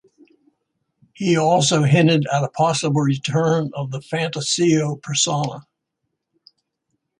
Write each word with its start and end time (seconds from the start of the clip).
He 1.13 1.37
also 1.37 1.83
hinted 1.83 2.25
at 2.33 2.43
a 2.43 2.47
possible 2.49 3.01
return 3.01 3.69
of 3.75 3.91
the 3.91 3.99
Phantasio 4.01 4.95
persona. 4.99 5.67